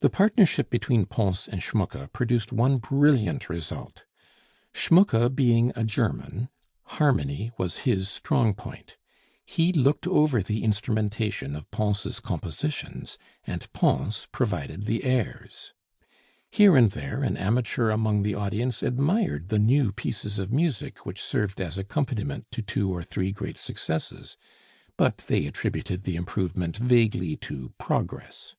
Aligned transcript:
The 0.00 0.10
partnership 0.10 0.68
between 0.68 1.06
Pons 1.06 1.48
and 1.48 1.62
Schmucke 1.62 2.12
produced 2.12 2.52
one 2.52 2.76
brilliant 2.76 3.48
result. 3.48 4.04
Schmucke 4.74 5.34
being 5.34 5.72
a 5.74 5.84
German, 5.84 6.50
harmony 6.82 7.50
was 7.56 7.78
his 7.88 8.10
strong 8.10 8.52
point; 8.52 8.98
he 9.46 9.72
looked 9.72 10.06
over 10.06 10.42
the 10.42 10.62
instrumentation 10.62 11.56
of 11.56 11.70
Pons' 11.70 12.20
compositions, 12.20 13.16
and 13.46 13.72
Pons 13.72 14.28
provided 14.32 14.84
the 14.84 15.02
airs. 15.02 15.72
Here 16.50 16.76
and 16.76 16.90
there 16.90 17.22
an 17.22 17.38
amateur 17.38 17.88
among 17.88 18.24
the 18.24 18.34
audience 18.34 18.82
admired 18.82 19.48
the 19.48 19.58
new 19.58 19.92
pieces 19.92 20.38
of 20.38 20.52
music 20.52 21.06
which 21.06 21.22
served 21.22 21.58
as 21.58 21.78
accompaniment 21.78 22.44
to 22.50 22.60
two 22.60 22.92
or 22.94 23.02
three 23.02 23.32
great 23.32 23.56
successes, 23.56 24.36
but 24.98 25.24
they 25.26 25.46
attributed 25.46 26.02
the 26.02 26.16
improvement 26.16 26.76
vaguely 26.76 27.34
to 27.36 27.72
"progress." 27.78 28.56